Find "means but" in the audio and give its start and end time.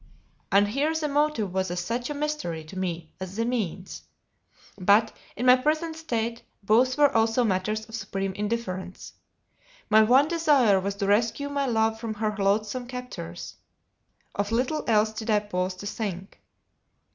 3.45-5.15